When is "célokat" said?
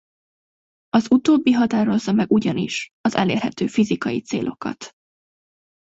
4.21-4.91